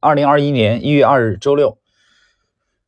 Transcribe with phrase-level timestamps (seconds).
[0.00, 1.76] 二零二一年一月二日周六，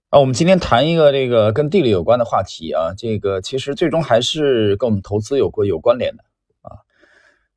[0.09, 6.25] 啊，我们今天谈一个这个跟地理有关的话题啊，这个其实最终还是跟我们投资有过有关联的
[6.63, 6.81] 啊。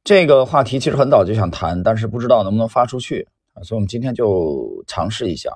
[0.04, 5.50] 这个话题其实很早就想谈，但是不知道能不能发出去啊，所以我们今天就尝试一下。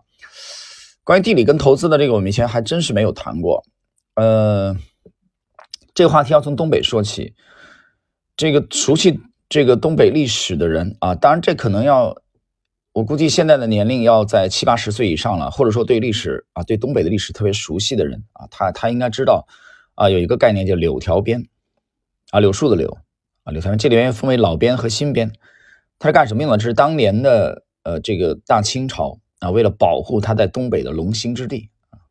[1.04, 3.66] 关于地理跟投资的这个，我们以前还真是没有谈过。
[4.16, 4.78] 呃，
[5.94, 7.34] 这个话题要从东北说起，
[8.38, 9.20] 这个熟悉
[9.50, 12.16] 这个东北历史的人啊，当然这可能要。
[12.92, 19.48] 我估计现在的年龄要在七八十岁以上了，或者说对历史啊，对东北的历史特别熟悉的人啊，他他应该知道
[19.94, 21.48] 啊，有一个概念叫柳条边
[22.32, 22.98] 啊，柳树的柳
[23.44, 25.32] 啊，柳条边，这里面分为老边和新边，
[26.00, 26.58] 它是干什么用的？
[26.58, 32.02] 这是当年的呃这个大清朝啊，为了保护他在东北的龙兴之地啊，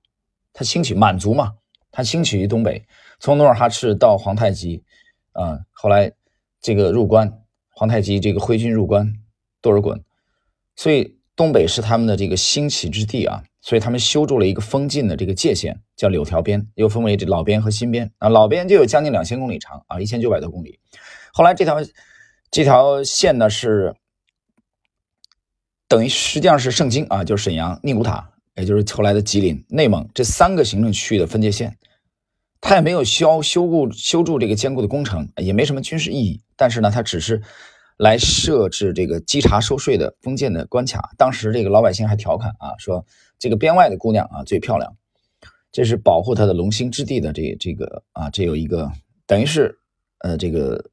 [0.52, 1.54] 他兴起满族嘛，
[1.90, 2.86] 他兴起于东北，
[3.18, 4.84] 从努尔哈赤到皇太极
[5.32, 6.12] 啊，后来
[6.60, 9.12] 这个入关，皇太极这个挥军入关，
[9.60, 10.00] 多尔衮。
[10.78, 18.28] 所以东北是他们的这个兴起之地啊，所以他们修筑了一个封禁的这个界限，叫柳条边，又分为这老边和新边啊。
[18.28, 20.78] 老边就有将近两千公里长啊，一千九百多公里。
[21.32, 21.78] 后来这条
[22.52, 23.92] 这条线呢是
[25.88, 31.76] 等于实际上是盛京啊，就是沈阳、宁古塔，也就是后来的吉林、内蒙这三个行政区域的分界线。
[32.60, 37.42] 它也没有修修固修筑这个坚固的工程，也没什么军事意义，但是呢，它只是。
[37.98, 43.04] 来设置这个稽查收税的封建的关卡，当时这个老百姓还调侃啊，说
[43.40, 44.96] 这个边外的姑娘啊最漂亮，
[45.72, 48.92] 这是保护他的龙兴之地的这这个啊，这有一个
[49.26, 49.80] 等于是
[50.20, 50.90] 呃这个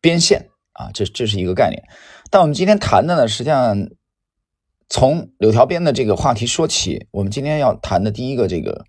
[0.00, 1.80] 边线啊，这这是一个概念。
[2.28, 3.88] 但我们今天谈的呢，实际上
[4.88, 8.84] 从柳条边的这个话题说起，我们今天要谈的第一个这个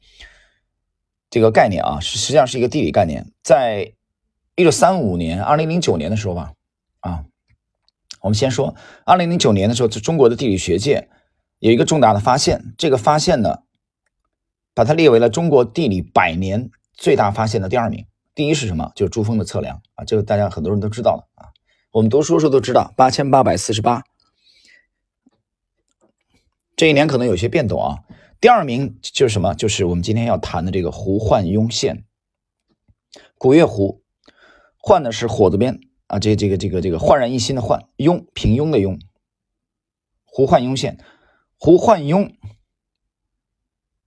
[1.30, 3.94] 这个概念啊，实际上是一个地理概念，在
[4.56, 6.54] 一九三五年、二零零九年的时候吧，
[7.02, 7.26] 啊。
[8.22, 8.76] 我们先说，
[9.06, 11.10] 二零零九年的时候，在中国的地理学界
[11.60, 12.74] 有一个重大的发现。
[12.78, 13.60] 这个发现呢，
[14.74, 18.06] 把它列为了中国地理百年最大发现的第二名。
[18.36, 18.92] 第一是什么？
[18.96, 21.52] 就是珠峰的测量啊，这个大家很多人都知道了啊。
[21.92, 24.04] 我们读书时候都知道，八千八百四十八。
[26.76, 28.00] 这一年可能有些变动啊。
[28.40, 29.54] 第二名就是什么？
[29.54, 32.06] 就是我们今天要谈的这个胡焕庸县
[33.38, 34.02] 古月湖，
[34.78, 35.82] 焕呢是火字边。
[36.10, 39.00] 啊，这这个这个这个焕然一新的焕，庸平庸的庸，
[40.26, 40.98] 胡焕庸县，
[41.60, 42.32] 胡焕庸，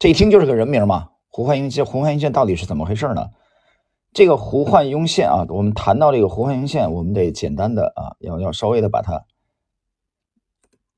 [0.01, 1.11] 这一听就是个人名嘛。
[1.29, 3.31] 胡焕庸县，胡焕庸县到底是怎么回事呢？
[4.13, 9.25] 这个胡焕庸县啊，我们谈到这个胡焕庸县，我们得简单的啊，要要稍微的把它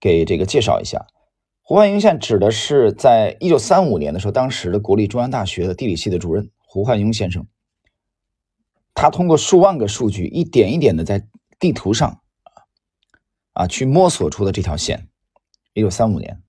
[0.00, 1.06] 给这个介绍一下。
[1.60, 7.47] 胡焕庸县指的是在一九三五年的时候，当时的国立中央大学的地理系的主任胡焕庸先生。
[8.94, 11.27] 他通过数万个数据，一点一点的在
[11.59, 12.22] 地图上
[13.53, 15.09] 啊，去摸索出的这条线。
[15.72, 16.43] 一九三五年，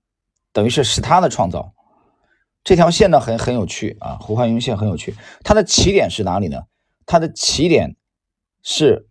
[0.52, 1.74] 等于是是他的创造。
[2.62, 5.14] 这条线呢，很很有趣啊，胡焕庸线很有趣。
[5.44, 6.62] 它的起点是哪里呢？
[7.04, 7.96] 它的起点
[8.62, 9.08] 是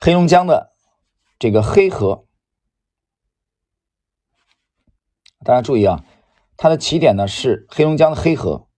[0.00, 0.72] 黑龙江的
[1.38, 2.26] 这个黑河。
[5.44, 6.04] 大家注意啊，
[6.56, 8.68] 它的起点呢是黑龙江的黑河。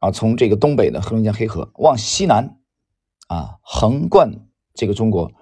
[0.00, 2.56] 啊，从这个东北的黑龙江黑河往西南，
[3.26, 5.32] 啊，横贯这个中国，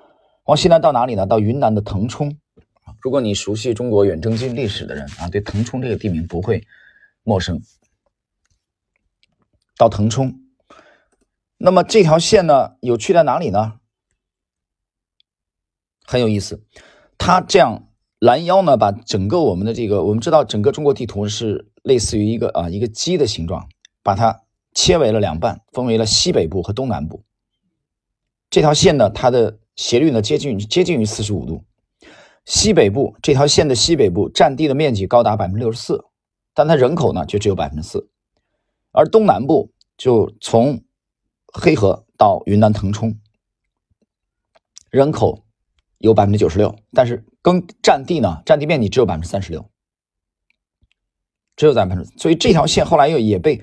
[0.45, 1.27] 往西南到哪里呢？
[1.27, 2.39] 到云南的腾冲。
[3.03, 6.67] 如果你熟悉中国远征军历史的人啊，对腾冲这个地名不会
[7.23, 7.61] 陌生。
[9.77, 10.41] 到腾冲，
[11.59, 13.75] 那么这条线呢，有趣在哪里呢？
[16.07, 16.65] 很有意思，
[17.19, 23.69] 它这样拦腰呢，把整个我们的这个，我们知道整个中国地图是类似于一个啊一个鸡的形状，
[24.03, 24.45] 把它。
[24.77, 27.25] 切为了两半，分为了西北部和东南部。
[28.51, 31.65] 这条线呢，它的斜率呢接近接近于四十五度。
[32.45, 36.05] 西北部这条线的西北部占地的面积高达百分之六十四，
[36.53, 38.11] 但它人口呢就只有百分之四。
[38.93, 40.85] 而东南部就从
[41.47, 43.19] 黑河到云南腾冲，
[44.91, 45.47] 人口
[45.97, 49.71] 有百分之九十六，但是耕占地呢占地面积只有百分之三十六，
[51.57, 52.05] 只有百分之。
[52.19, 53.63] 所以这条线后来又也被。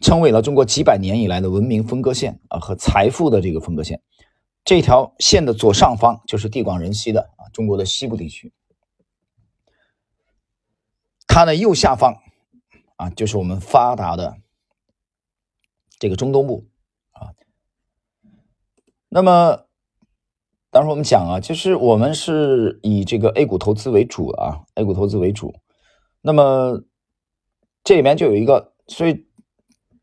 [0.00, 4.02] 成为了中国几百年以来的文明分割线啊和财富的这个分割线。
[4.64, 8.52] 这条线的左上方就是地广人稀的啊中国的西部地区，
[11.26, 12.16] 它的右下方
[12.96, 14.36] 啊就是我们发达的
[15.98, 16.66] 这个中东部
[17.12, 17.32] 啊。
[19.08, 19.64] 那么，
[20.70, 25.54] 当时我们讲啊，就是我们是以这个 A 股投资为主啊，A 股投资为主。
[26.20, 26.82] 那么
[27.82, 29.26] 这里面就有一个，所以。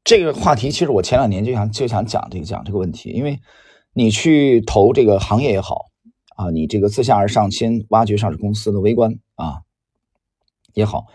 [0.07, 3.41] 这个话题其实我前两年就想就想讲这个讲这个问题，因为
[3.91, 5.87] 你去投这个行业也好
[6.37, 9.63] 啊，你这个自下而上先挖掘上市公司的微观啊，
[10.73, 11.07] 也好，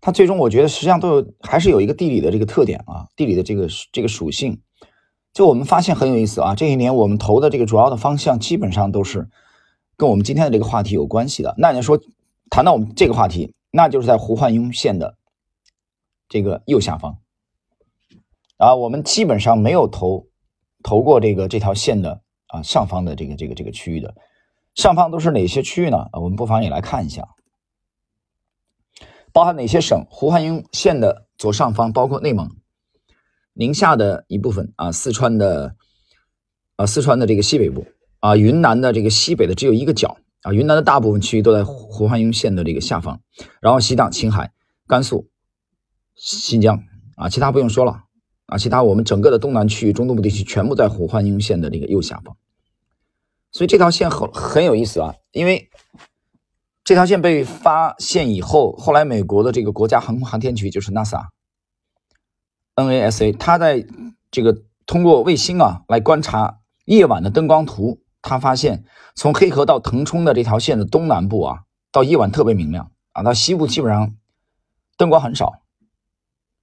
[0.00, 4.62] 它最终我觉得实际上都有还是有一个地理的这个特点啊，地理的这个这个属性。
[5.34, 9.28] 就我们发现很有意思啊，这一年我们投的这个主要的方向基本上都是
[9.98, 11.54] 跟我们今天的这个话题有关系的。
[11.58, 12.00] 那你说
[12.48, 15.18] 谈到我们这个话题，那就是在胡焕庸线的
[16.30, 17.18] 这个右下方
[18.58, 20.28] 啊，我们基本上没有投
[20.82, 24.14] 投过这个这条线的啊上方的这个这个这个区域的。
[24.74, 25.96] 上方都是哪些区域呢？
[26.12, 27.28] 啊，我们不妨也来看一下，
[29.32, 30.06] 包含哪些省？
[30.08, 32.48] 胡汉庸县的左上方包括内蒙、
[33.54, 35.74] 宁夏的一部分啊，四川的
[36.76, 37.86] 啊，四川的这个西北部
[38.20, 43.20] 啊，云南的这个西北的只有一个角啊，云南的大部分区域都在胡汉庸县的这个下方，
[43.60, 44.52] 然后西藏、青海、
[44.86, 45.28] 甘肃、
[46.14, 46.84] 新疆
[47.16, 48.04] 啊，其他不用说了
[48.48, 52.34] 啊，其他我们整个的东南区域、中东部地区全部在胡汉庸线的这个右下方。
[53.52, 55.70] 所以这条线很很有意思啊，因为
[56.82, 60.90] 这条线被发现以后，后来美国的这个国家航空航天局就是
[62.76, 63.86] NASA，NASA，它在
[64.30, 68.84] 这个通过卫星啊来观察夜晚的灯光图，他发现
[69.14, 74.14] 从黑河到腾冲的这条线的东南部啊，到夜晚特别明亮啊，到西部基本上
[74.96, 75.60] 灯光很少，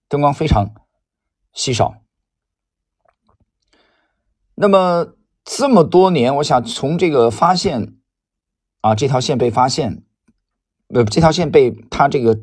[0.10, 0.74] 灯光非常
[1.56, 1.96] 稀少。
[4.54, 5.16] 那么。
[5.48, 7.94] 这么多年，我想从这个发现
[8.82, 10.02] 啊，这条线被发现，
[10.88, 12.40] 呃，这条线被他这个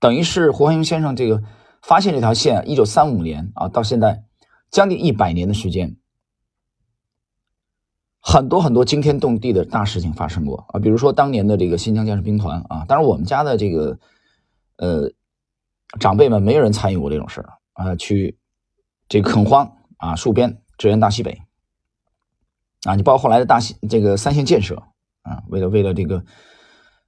[0.00, 1.42] 等于是胡汉庸先生这个
[1.82, 4.24] 发现这条线，一九三五年啊，到现在
[4.70, 5.98] 将近一百年的时间，
[8.20, 13.98] 很多很多惊天动地的大事情发生过啊，比如说当年的这个新疆建设兵团啊，当然我们家的这个
[14.78, 15.10] 呃
[16.00, 18.38] 长辈们没有人参与过这种事儿啊，去
[19.08, 21.42] 这个垦荒啊，戍边支援大西北。
[22.84, 24.82] 啊，你包括后来的大西这个三线建设
[25.22, 26.24] 啊，为了为了这个，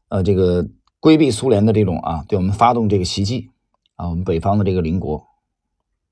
[0.09, 0.67] 呃，这个
[0.99, 3.51] 规避苏联的这种啊，对我们发动这个袭击
[3.95, 5.25] 啊，我们北方的这个邻国，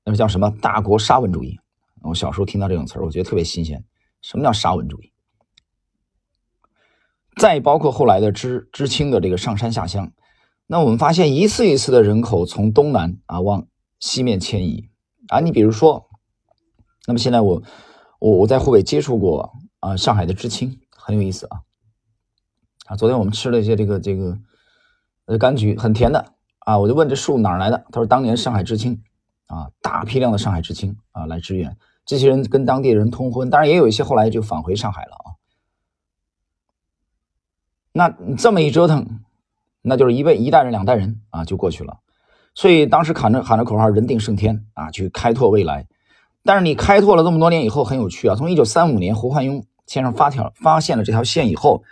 [0.05, 1.59] 那么叫什么大国沙文主义？
[2.03, 3.83] 我小时候听到这种词儿，我觉得特别新鲜。
[4.21, 5.11] 什么叫沙文主义？
[7.35, 10.13] 再包括后来的知知青的这个上山下乡，
[10.67, 13.67] 那我们发现一次一次的人口从东南啊往
[13.99, 14.89] 西面迁移
[15.29, 16.09] 啊，你比如说，
[17.05, 17.61] 那么现在我。
[18.19, 21.61] 我我在湖北接触过啊，上海的知青很有意思啊，
[22.87, 24.39] 啊，昨天我们吃了一些这个这个
[25.25, 26.33] 呃柑橘，很甜的。
[26.57, 29.03] 啊，我就问这树哪来的，他说当年上海知青
[29.45, 31.77] 啊，大批量的上海知青啊来支援，
[32.07, 35.37] 这些人跟当地人通婚，当然也有一些后来就返回上海了啊，
[37.91, 39.21] 那这么一折腾，
[39.83, 41.99] 那就是一辈一代人两代人啊就过去了，
[42.57, 45.85] 所以当时喊着喊着口号“人定胜天”啊，去开拓未来。
[46.41, 48.35] 但是你开拓了这么多年以后，很有趣啊！
[48.35, 51.83] 从一九三五年胡汉庸先生发条发现了这条线以后，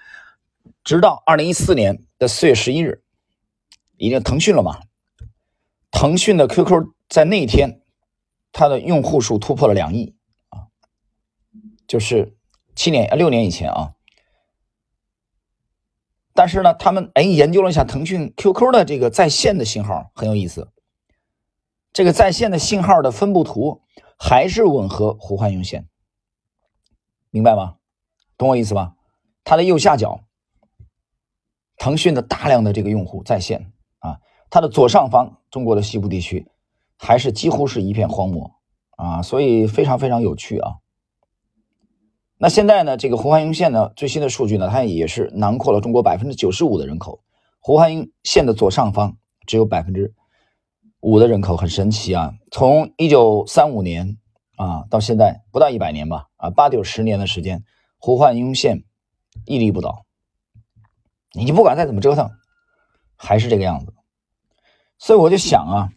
[0.84, 3.04] 直到二零一四年的四月十一日，
[3.98, 4.80] 已经腾讯了嘛？
[5.92, 7.82] 腾讯的 QQ 在那一天，
[8.52, 10.16] 它的用户数突破了两亿
[10.50, 10.66] 啊！
[11.88, 12.36] 就是
[12.74, 13.95] 七年六年以前啊。
[16.36, 20.70] 但是呢，他们哎研究了一下腾讯 QQ 的这个在线的信号，很有意思。
[21.92, 23.82] 这个在线的信号的分布图。
[24.18, 25.90] 还是吻合胡汉庸线，
[27.32, 27.76] 明白吗？
[28.38, 28.96] 懂我意思吧？
[29.44, 30.22] 它的右下角，
[31.76, 36.48] 腾讯的大量的这个用户在线啊，它的左上方，中国的西部地区
[36.98, 38.56] 还是几乎是一片荒漠
[38.96, 40.76] 啊，所以非常非常有趣啊。
[42.46, 47.24] 那现在呢，这个胡汉庸线呢，最新的数据呢，它也是囊括了中国百分之九十五的人口，
[47.60, 50.14] 胡汉庸线的左上方只有百分之。
[51.00, 52.36] 五的人口很神奇啊！
[52.52, 54.18] 从一九三五年
[54.58, 57.64] 啊到现在不到一百年吧啊八九十年的时间，
[57.98, 58.84] 胡汉庸县
[59.48, 60.06] 屹立不倒。
[61.34, 62.30] 你就不管再怎么折腾，
[63.16, 63.92] 还是这个样子。
[65.00, 65.90] 所以我就想啊，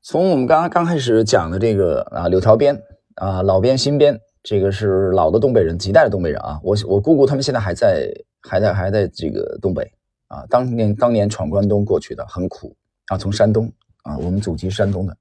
[0.00, 2.80] 从我们刚刚刚开始讲的这个啊柳条边
[3.16, 6.60] 啊老边新边，这个是老的东北人，几代的东北人啊。
[6.62, 8.08] 我我姑姑他们现在还在
[8.40, 9.82] 还在还在这个东北
[10.28, 12.72] 啊，当年当年闯关东过去的，很苦
[13.08, 13.70] 啊，从山东。
[14.04, 15.16] 啊，我们祖籍山东的，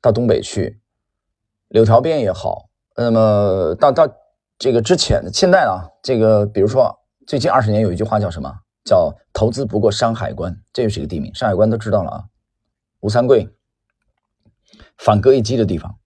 [0.00, 0.80] 到东北去，
[1.68, 4.12] 柳条边也好，那么到到
[4.58, 6.92] 这个之前，现在啊，这个比如说
[7.28, 8.52] 最近二十年有一句话叫什么？
[8.82, 12.24] 叫投资不过山海关，这就是一个地名，山海关都知道了啊。
[12.98, 13.48] 吴三桂
[14.98, 15.96] 反戈一击的地方，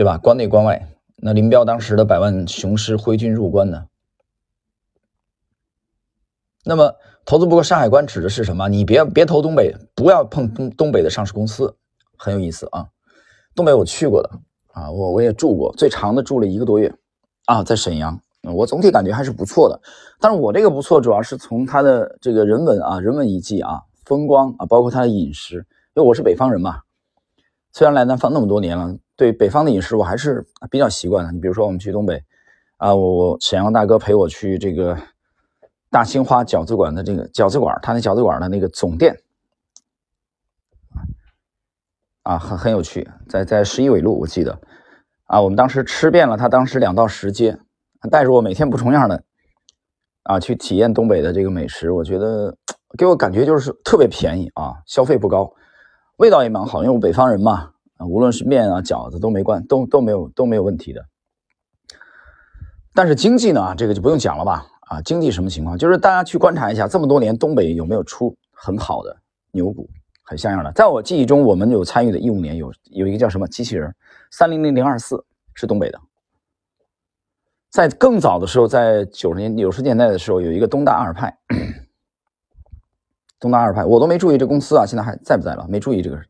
[0.00, 0.16] 对吧？
[0.16, 3.84] 关内关外，那林彪当时的百万雄师挥军入关呢，
[6.64, 6.94] 那么。
[7.26, 8.66] 投资不过山海关指的是什么？
[8.70, 11.76] 你别别投东北，不要碰东东北的上市公司，
[12.16, 12.88] 很有意思啊。
[13.54, 14.30] 东北我去过的
[14.72, 16.90] 啊，我我也住过，最长的住了一个多月
[17.44, 19.78] 啊，在沈阳我总体感觉还是不错的。
[20.18, 25.56] 但是我这个不错，主要是从它的这个人文啊、人文遗迹啊、风光啊，包括它的饮食，
[25.94, 26.80] 因为我是北方人嘛。
[27.72, 31.30] 虽然来南方那么多年了，对北方的饮食我还是比较习惯的。
[31.30, 32.24] 你比如说我们去东北
[32.78, 34.96] 啊，我沈阳大哥陪我去这个
[35.90, 39.14] 大兴花饺子馆的这个饺子馆，他那饺子馆的那个总店
[42.22, 44.58] 啊，很很有趣，在在十一纬路，我记得
[45.24, 47.58] 啊，我们当时吃遍了他当时两到十街，
[48.10, 49.22] 带着我每天不重样的
[50.22, 52.56] 啊去体验东北的这个美食，我觉得
[52.96, 55.52] 给我感觉就是特别便宜啊，消费不高。
[56.16, 61.04] 味道也蛮好，因为我北方人嘛，啊，无论是面啊、饺子都没关，都都没有都没有问题的。
[62.94, 64.66] 但是经济呢，这个就不用讲了吧？
[64.88, 65.76] 啊，经济什么情况？
[65.76, 69.14] 就是大家去观察一下，这么多年东北有没有出很好的
[69.52, 69.86] 牛股，
[70.24, 70.72] 很像样的。
[70.72, 73.94] 在我记忆中，我们有参与的一五年有有一个叫什么机器人，
[74.30, 75.22] 三零零零二四
[75.54, 76.00] 是东北的。
[77.70, 81.38] 在更早的时候，在九十年九十年代的时候，有一个东大二派。
[83.38, 85.66] 东大二派，我都没注意这公司啊，现在还在不在了？
[85.68, 86.20] 没注意这个，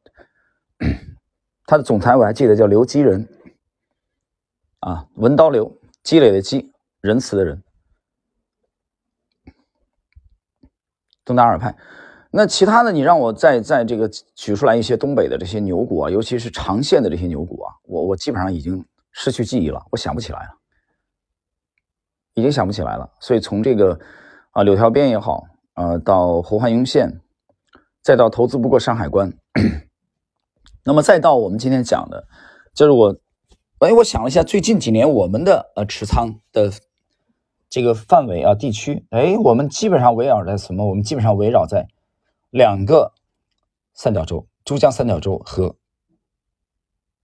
[1.70, 3.28] 他的总裁我还记得叫刘基仁，
[4.80, 5.72] 啊，文刀刘，
[6.02, 7.62] 积累的积，仁慈的仁。
[11.24, 11.76] 东达尔派，
[12.32, 20.50] 那其他的你让我再在这个举出来一些东北的这些牛股啊，尤其是长线的这些牛股啊，我我基本上已经失去记忆了，我想不起来了，
[22.34, 23.08] 已经想不起来了。
[23.20, 23.96] 所以从这个
[24.50, 25.46] 啊柳条边也好。
[25.74, 27.20] 呃，到胡汉庸线，
[28.02, 29.32] 再到投资不过山海关，
[30.84, 32.26] 那么再到我们今天讲的，
[32.74, 33.16] 就是我，
[33.78, 36.72] 哎，我想了一下，最近几年我们的呃持仓的
[37.68, 40.86] 这个范围啊地区，哎，我们基本上围绕在什么？
[40.86, 41.88] 我们基本上围绕在
[42.50, 43.12] 两个
[43.94, 45.76] 三角洲：珠江三角洲和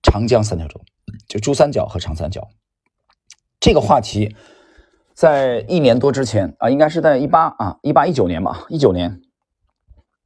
[0.03, 0.81] 长江三角洲，
[1.29, 2.49] 就珠三角和长三角。
[3.61, 4.37] 这个话题。
[5.17, 9.23] 在一年多之前啊，应该是在一八啊一八一九年吧，一九年。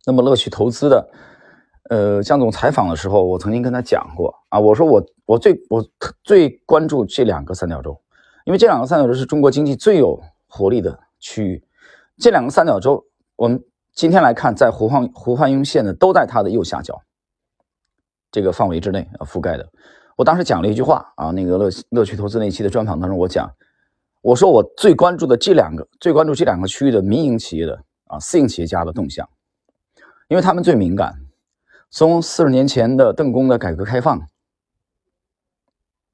[0.04, 1.12] 那么乐趣投资的，
[1.90, 5.84] 呃，江总采访的时候，我曾经跟他讲过啊，我说我我最我
[6.22, 8.00] 最关注这两个三角洲，
[8.44, 11.60] 因为这两个三角洲是中国经济最有活力的区域。
[12.16, 13.04] 这两个三角洲，
[13.34, 13.60] 我们
[13.92, 16.96] 今天来看，在胡汉胡汉庸县的都在它的右下角
[18.30, 19.68] 这个范围之内啊覆盖的。
[20.14, 23.50] 我当时讲了一句话啊，那个乐乐趣投资那期的专访当中，我讲。
[24.22, 29.28] 我说我最关注的这两个，最关注这两个区域的民营企业的啊私营企业家的动向，
[30.28, 31.12] 因为他们最敏感。
[31.90, 34.26] 从四十年前的邓公的改革开放，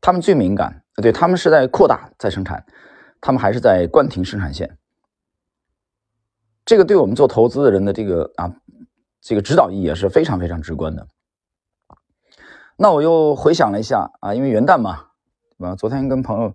[0.01, 2.65] 他们最敏感，对他们是在扩大再生产，
[3.21, 4.79] 他们还是在关停生产线。
[6.65, 8.53] 这个对我们做投资的人的这个啊
[9.21, 11.07] 这个指导意义也是非常非常直观的。
[12.77, 15.11] 那我又回想了一下啊，因为元旦嘛，
[15.59, 15.75] 对吧？
[15.77, 16.55] 昨天跟朋友。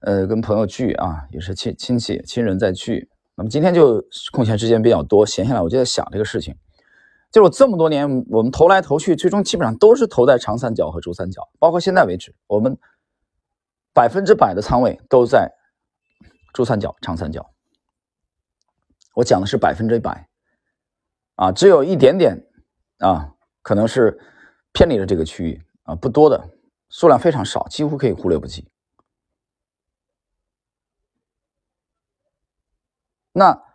[0.00, 3.10] 呃，跟朋友聚啊，也是亲亲戚亲人在聚。
[3.34, 4.00] 那么今天就
[4.30, 6.56] 空闲时间比较多，闲下来我就在想这个事情。
[7.30, 12.78] 就是这么多年，我们投来投去，最终基本上都是投在长三角和珠三角，包括现在为止，我们
[13.92, 15.52] 百分之百的仓位都在
[16.54, 17.50] 珠三角、长三角。
[19.14, 20.28] 我讲的是百分之百
[21.34, 22.46] 啊，只有一点点
[22.98, 24.18] 啊，可能是
[24.72, 26.50] 偏离了这个区域啊，不多的
[26.88, 28.66] 数量非常少，几乎可以忽略不计。
[33.32, 33.67] 那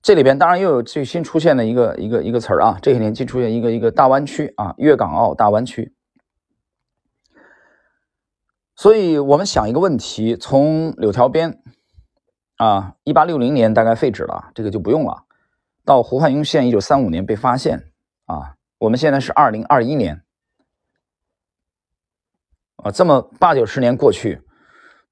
[0.00, 5.92] 这里边当然又有最新出现的一个一个一个词儿啊，这些年新出现一个一个大湾区啊，粤港澳大湾区。
[8.76, 11.60] 所以我们想一个问题：从柳条边
[12.58, 15.24] 啊，一八六零年大概废止了，这个就不用了；
[15.84, 17.90] 到胡汉庸县一九三五年被发现
[18.26, 20.22] 啊，我们现在是二零二一年
[22.76, 24.40] 啊，这么八九十年过去，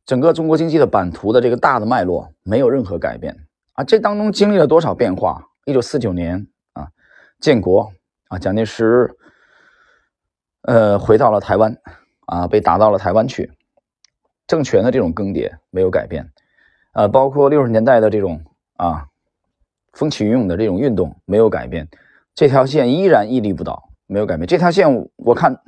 [0.05, 3.46] 整个中国经济的版图的这个大的脉络没有任何改变。
[3.77, 5.49] 啊，这当中经历了多少变化？
[5.67, 6.89] 一九四九年啊，
[7.41, 7.93] 建国
[8.29, 9.15] 啊，蒋介石
[10.63, 11.77] 呃回到了台湾
[12.25, 13.53] 啊，被打到了台湾去，
[14.47, 16.33] 政权的这种更迭没有改变，
[16.93, 18.43] 啊，包括六十年代的这种
[18.77, 19.09] 啊
[19.93, 21.87] 风起云涌的这种运动没有改变，
[22.35, 24.47] 这条线依然屹立不倒，没有改变。
[24.47, 25.61] 这条线我看，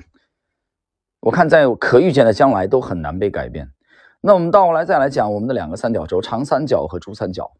[1.21, 3.71] 我看在可预见的将来都很难被改变。
[4.23, 7.53] 那我们倒过来再来讲我们的两个三角洲，长三角和珠三角。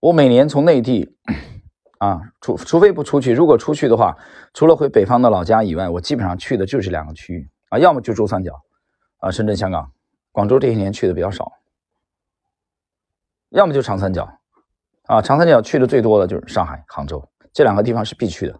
[0.00, 1.14] 我每年从内地，
[1.98, 4.16] 啊，除除非不出去，如果出去的话，
[4.54, 8.58] 除了回北方的老家以外，我基本上去的就是两个区域啊，要么就珠三角，
[9.18, 9.92] 啊，深圳、香港、
[10.32, 11.52] 广州这些年去的比较少，
[13.50, 14.26] 要么就长三角，
[15.04, 18.58] 啊，长三角去的最多的就是上海、杭州这两个地方是必去的，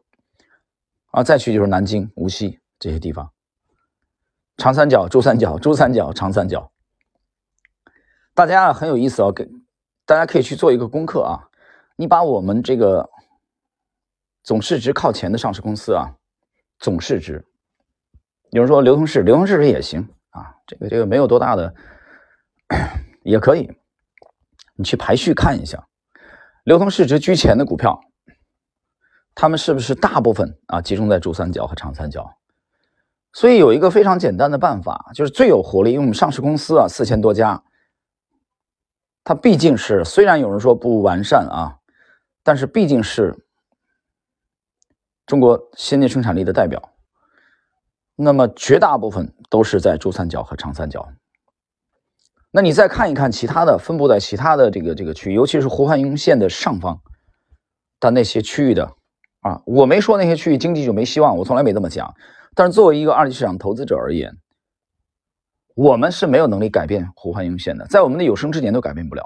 [1.13, 3.33] 啊，再去就是南京、无锡这些地方，
[4.59, 6.71] 长三角、珠三角、珠三角、长三角，
[8.35, 9.49] 大家很有意思哦，给
[10.11, 11.39] 大家可以去做一个功课啊。
[11.95, 13.09] 你把我们这个
[14.43, 16.11] 总市值靠前的上市公司啊，
[16.81, 17.47] 总市值，
[18.51, 21.73] 有人说流通市，流通市值也行啊，这个这个没有多大的，
[23.23, 23.71] 也可以。
[24.75, 25.87] 你去排序看一下，
[26.65, 28.01] 流通市值居前的股票，
[29.37, 32.29] 他们是不是大部分啊集中在珠三角和长三角？
[33.33, 37.63] 所以有一个非常简单的办法，就是最有活力，因为我们上市公司啊四千多家，
[39.25, 41.77] 它毕竟是虽然有人说不完善啊。
[42.43, 43.37] 但是毕竟是
[45.27, 46.95] 中国先进生产力的代表，
[48.17, 51.07] 那么绝大部分都是在珠三角和长三角。
[52.51, 56.99] 那你再看一看其他的分布在其他的这个这个区域，尤其是胡汉庸线的上方
[58.01, 58.91] 的那些区域的
[59.41, 62.13] 啊，我没说那些区域经济就没希望，我从来没这么讲。
[62.55, 64.35] 但是作为一个二级市场投资者而言，
[65.75, 69.25] 我们是没有能力改变胡汉庸线的，在我们的有生之年都改变不了。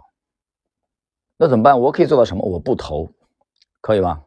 [1.36, 1.80] 那怎么办？
[1.80, 2.44] 我可以做到什么？
[2.44, 3.10] 我不投，
[3.80, 4.22] 可以吧？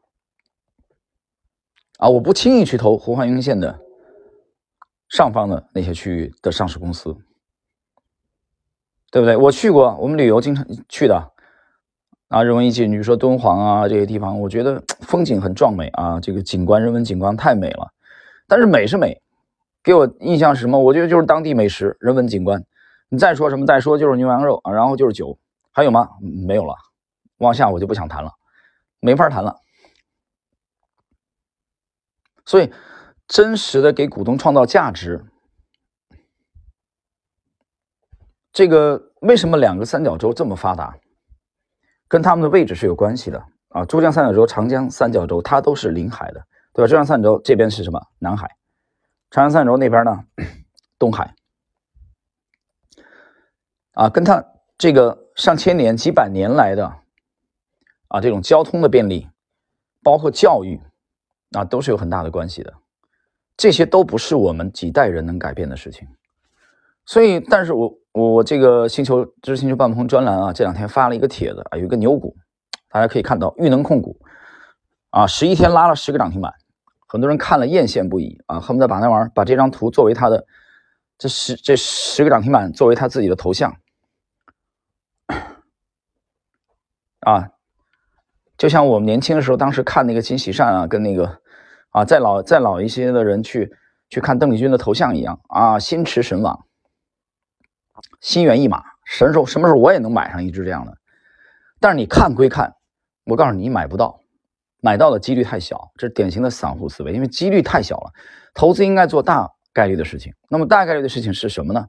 [2.00, 3.80] 啊，我不轻易去投胡汉庸线的
[5.10, 7.16] 上方的那些区域的上市公司，
[9.10, 9.38] 对不对？
[9.38, 11.32] 我去过，我们旅游经常去的
[12.28, 17.92] 啊，人文遗迹，比如说敦煌啊这些地方，我觉得风景很壮美啊，这个景观人文景观太美了。
[18.48, 19.22] 但是美是美，
[19.88, 20.78] 给我印象是什么？
[20.78, 22.62] 我觉得就是当地美食、人文景观。
[23.08, 23.66] 你再说什么？
[23.66, 25.40] 再说就是牛羊肉啊，然后就是酒，
[25.72, 26.10] 还有吗？
[26.46, 26.76] 没有了。
[27.38, 28.34] 往下我就不想谈了，
[29.00, 29.56] 没法谈了。
[32.46, 32.70] 所以，
[33.30, 35.24] 真实的给股东创造价值，
[38.52, 40.98] 这个为什么两个三角洲这么发达，
[42.10, 43.86] 跟他们的位置是有关系的啊。
[43.86, 46.88] 珠江三角洲、长江三角洲，它都是临海的，对吧？
[46.90, 48.02] 珠江三角洲这边是什么？
[48.20, 48.52] 南海。
[49.30, 50.24] 长江三角洲那边呢？
[50.98, 51.34] 东海。
[53.94, 54.44] 啊，跟它
[54.78, 56.94] 这个上千年、几百年来的。
[58.10, 59.28] 啊，这种交通的便利，
[60.02, 60.82] 包括教育，
[61.52, 62.74] 啊，都是有很大的关系的。
[63.58, 66.08] 这些都不是我们几代人能改变的事情。
[67.06, 72.34] 所以，但是我我这个星球知识星球半鹏专栏啊，这两天发了一个帖子啊，有一个牛股，
[72.88, 74.18] 大家可以看到裕能控股，
[75.10, 76.54] 啊，十一天拉了十个涨停板，
[77.08, 80.46] 很多人看了艳羡不已啊，恨不得把那玩意儿把这张图作为他的
[81.18, 83.78] 这十这十个涨停板作为他自己的头像，
[87.22, 87.50] 啊。
[88.58, 91.40] 就像我们年轻的时候，当时看那个金喜善啊，跟那个
[91.92, 93.72] 啊再老再老一些的人去
[94.10, 96.66] 去看邓丽君的头像一样啊，心驰神往，
[98.20, 98.84] 心猿意马。
[99.06, 100.98] 什么时候什么时候我也能买上一只这样的？
[101.80, 102.74] 但是你看归看，
[103.26, 104.22] 我告诉你，你买不到，
[104.88, 105.92] 买到的几率太小。
[105.98, 108.14] 这是典型的散户思维，因为几率太小了。
[108.54, 110.34] 投资应该做大概率的事情。
[110.48, 111.86] 那么大概率的事情是什么呢？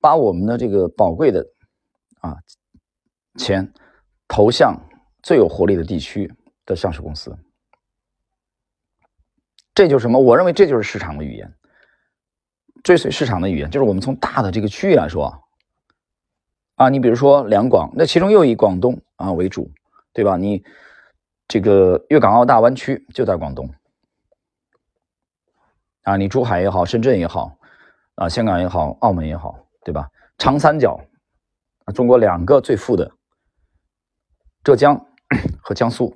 [0.00, 1.46] 把我们的这个宝贵的
[2.20, 2.36] 啊
[3.38, 3.72] 钱
[4.26, 4.74] 投向。
[5.26, 6.30] 最有活力的地区
[6.66, 7.34] 的上市公司，
[9.74, 10.20] 这就是什么？
[10.20, 11.50] 我认为这就是市场的语言，
[12.82, 15.32] 追随市场的语言，就是我们从大的这个区域来说，
[16.74, 19.70] 啊，你比如说两广，那其中又以广东啊为主，
[20.12, 20.36] 对吧？
[20.36, 20.62] 你
[21.48, 23.68] 这个粤港澳大湾区就在广东，
[26.02, 27.56] 啊，你珠海也好，深圳也好，
[28.14, 30.08] 啊，香港也好，澳门也好，对吧？
[30.38, 31.00] 长三角，
[31.84, 33.12] 啊，中国两个最富的
[34.62, 35.06] 浙江。
[35.62, 36.14] 和江苏，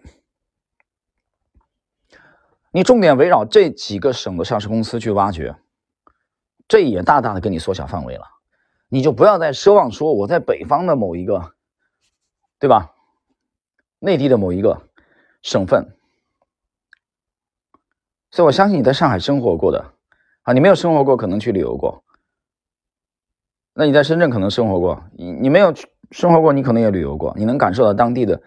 [2.70, 5.56] 你重点围绕这几个省的上市公司去挖掘，
[6.68, 8.24] 这也大大的给你缩小范围了。
[8.88, 11.54] 你就不要再奢望说我在北方的某一个，
[12.60, 12.94] 对吧？
[13.98, 14.87] 内地的某一个
[15.42, 15.86] 省份。
[18.30, 19.92] 所以我相信你在上海生活过的
[20.42, 22.02] 啊，你没有生活过，可能去旅游过。
[23.74, 25.74] 那你在深圳可能生活过，你你没有
[26.10, 28.40] 生活过，你可能也旅游过，你能感受到当地的。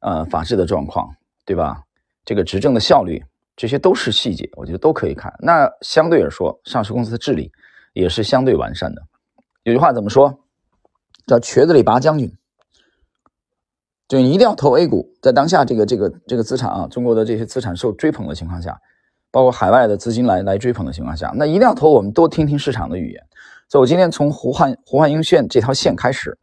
[0.00, 1.10] 呃，法治的状况，
[1.44, 1.82] 对吧？
[2.24, 3.24] 这个执政的效率，
[3.56, 5.34] 这些都是细节，我觉得都可以看。
[5.40, 7.50] 那相对而说，上市公司的治理
[7.92, 9.02] 也是相对完善的。
[9.64, 10.38] 有句话怎么说？
[11.26, 12.30] 叫瘸子里拔将军。
[14.08, 18.80] 就你一定要投 A 股，在当下这个这个这个资产啊，中国的这些资产受追捧的情况下，
[19.30, 23.26] 包括海外的资金来来追捧的情况下，那一定要投我们，多听听市场的语言。
[23.68, 26.38] 所以我今天从胡汉胡汉英线这条线开始，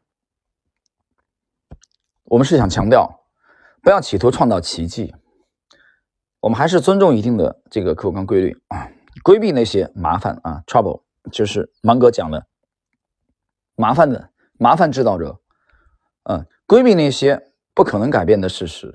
[2.25, 3.19] 我们是想强调。
[3.81, 5.13] 不要企图创造奇迹，
[6.39, 8.89] 我们还是尊重一定的这个客观规律啊，
[9.23, 11.01] 规避那些麻烦啊，trouble，
[11.33, 12.47] 就是芒格讲的
[13.75, 15.37] 麻烦的麻烦制造者，
[16.23, 18.93] 嗯，规避那些不可能改变的事实。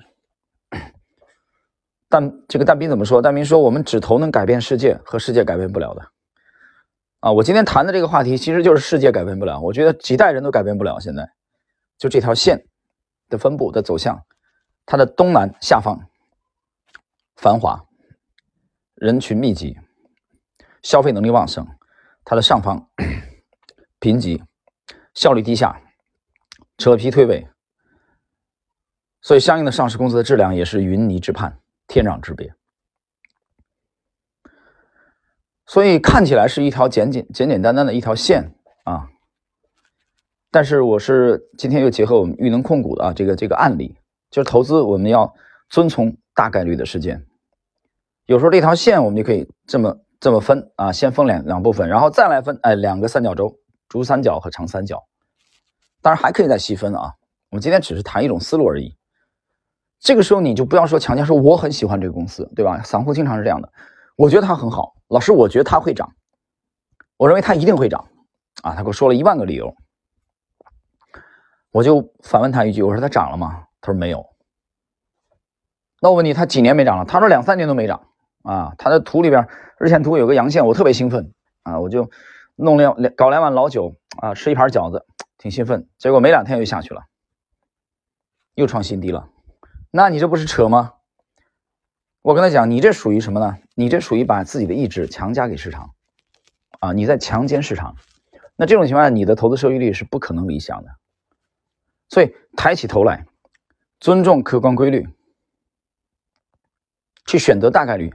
[2.09, 3.21] 但这个但斌怎么说？
[3.21, 6.03] 但斌说我们只投能改变世界和世界改变不了的
[7.21, 7.33] 啊。
[7.33, 10.99] 我今天谈的这个话题其实就是世界改变不了，我觉得几代人都改变不了。
[11.01, 11.31] 现在
[11.99, 12.67] 就这条线
[13.29, 14.25] 的分布的走向，
[14.87, 16.01] 它的东南下方
[17.37, 17.85] 繁华，
[18.95, 19.77] 人群密集，
[20.83, 21.65] 消费能力旺盛；
[22.25, 22.89] 它的上方
[24.01, 24.43] 贫瘠，
[25.13, 25.83] 效率低下，
[26.79, 27.47] 扯皮推诿。
[29.29, 32.55] 所以，相应的上市公司的质量也是云泥之判，天壤之别。
[35.67, 39.07] 所以看起来是一条简简简简单单的一条线啊，
[40.51, 43.99] 但是我是今天又结合我们裕能控股的啊这个这个案例，
[44.31, 45.31] 就是投资我们要
[45.69, 47.27] 遵从大概率的事件。
[48.25, 53.55] 有时候这条线我们就可以这么这么分啊，先分两两部分，然后再来分哎两个三角洲，
[53.91, 55.05] 珠三角和长三角，
[56.01, 57.13] 当然还可以再细分啊。
[57.51, 58.97] 我们今天只是谈一种思路而已。
[60.01, 62.83] 这个时候你就不要说强加说我很喜欢这个公司，对吧？
[62.83, 63.73] 散户经常是这样的，
[64.17, 66.13] 我觉得它很好，老师我觉得它会涨，
[67.17, 68.07] 我认为它一定会涨，
[68.63, 69.75] 啊，他给我说了一万个理由，
[71.73, 73.65] 我就反问他一句，我说它涨了吗？
[73.81, 74.25] 他说没有。
[76.01, 77.05] 那我问你，它几年没涨了？
[77.05, 78.07] 他说两三年都没涨，
[78.45, 81.35] 啊，他的图里边日线图有个阳线，我特别兴奋，
[81.65, 82.09] 啊，我就
[82.55, 85.05] 弄两两搞两碗老酒，啊，吃一盘饺子，
[85.39, 87.03] 挺兴奋，结果没两天又下去了，
[88.55, 89.29] 又创新低了。
[89.91, 90.95] 那你这不是扯吗？
[92.21, 93.57] 我跟他讲，你这属于什么呢？
[93.75, 95.95] 你这属于把自己的意志强加给市场，
[96.81, 97.97] 啊，你在强奸市场。
[98.57, 100.91] 那这种情况下，你的投资收益率是不可能理想的。
[102.09, 103.27] 所以抬起头来，
[103.99, 105.09] 尊重客观规律，
[107.27, 108.13] 去选择大概率。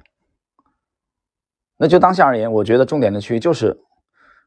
[1.77, 3.81] 那就当下而言，我觉得重点的区域就是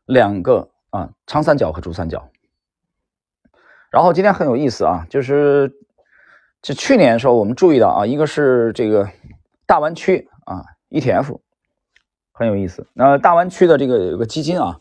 [0.04, 2.30] 两个啊，长三角和珠三角。
[3.90, 5.82] 然后今天很有意思啊，就是。
[6.62, 9.08] 是去年的时候，我们注意到啊，一个是这个
[9.66, 11.38] 大湾区啊 ETF
[12.32, 12.86] 很有意思。
[12.92, 14.78] 那大湾区的这个有个基金啊，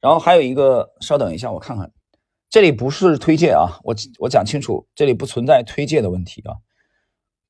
[0.00, 1.92] 然后还有一个，稍等一下，我看看，
[2.48, 6.56] 这里不是推荐啊，我我讲清楚，这里不存在推荐的问题啊。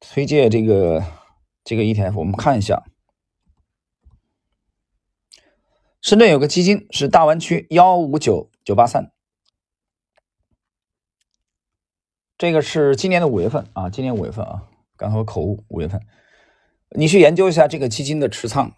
[0.01, 1.03] 推荐这个
[1.65, 2.83] 这个 ETF，我们看一下，
[6.01, 9.11] 深圳有个基金是大湾区幺五九九八三。
[12.41, 14.63] 这个是今年的五月份啊，今年五月份啊，
[14.97, 16.01] 刚才我口误，五月份，
[16.97, 18.73] 你去研究一下这个基金的持仓，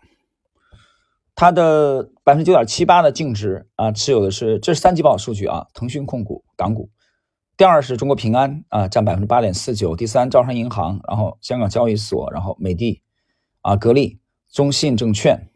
[1.37, 6.91] 它的百分之九点七八的净值啊，持有的是这是三季报数据啊，腾讯控股港股，
[7.57, 13.01] 第二是中国平安啊，占百分之八点四九，第三招商银行，然后香港交易所，然后美的
[13.61, 14.19] 啊，格力、
[14.51, 15.49] 中信证券，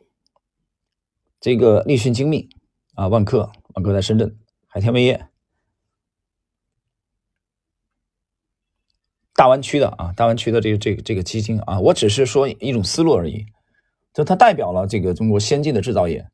[1.41, 2.49] 这个立讯精密
[2.95, 4.39] 啊，万科，万科在深圳，
[4.69, 5.27] 海天味业。
[9.37, 13.45] 大湾区的啊，大湾区的这个这个这个基金啊，我只是说一种思路而已，
[14.15, 16.27] 就它代表了这个中国先进的制造业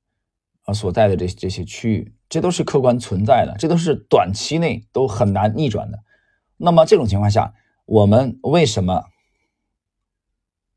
[0.63, 5.99] 啊所在的这这些区域，这都是客观存在的，这都是短期内都很难逆转的。
[6.57, 7.53] 那么这种情况下，
[7.87, 9.03] 我们为什么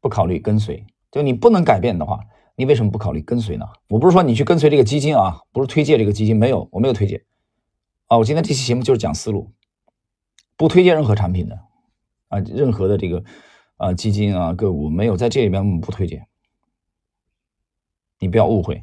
[0.01, 0.83] 不考虑跟随？
[1.11, 2.21] 就你不能改变的话，
[2.55, 3.67] 你为什么不考虑跟随呢？
[3.87, 7.21] 我不是说你去跟随这个基金啊，不是推荐这个基金，没有，我没有推荐
[8.07, 8.17] 啊。
[8.17, 9.51] 我今天这期节目就是讲思路，
[10.57, 11.59] 不推荐任何产品的。
[12.27, 13.23] 啊，任何的这个
[13.77, 16.27] 啊基金啊个股没有在这里边，我们不推荐。
[18.19, 18.81] 你不要误会，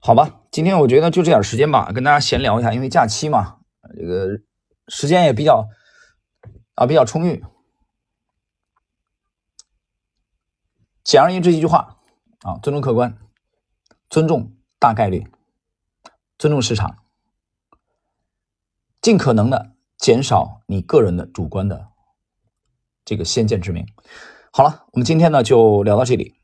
[0.00, 0.40] 好吧？
[0.50, 3.58] 今天我觉得就这点时间吧，跟大家闲聊一下，因为假期嘛，
[3.96, 4.40] 这个
[4.88, 5.68] 时间也比较
[6.74, 7.44] 啊比较充裕。
[11.04, 11.98] 简而言之一句话
[12.40, 13.16] 啊，尊重客观，
[14.10, 15.28] 尊重大概率，
[16.36, 17.04] 尊重市场，
[19.00, 21.90] 尽可能的减少你个人的主观的。
[23.06, 23.86] 这个先见之明。
[24.50, 26.34] 好了，我们今天呢就聊到这里。